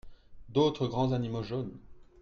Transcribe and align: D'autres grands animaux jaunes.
D'autres 0.49 0.87
grands 0.87 1.11
animaux 1.11 1.43
jaunes. 1.43 1.77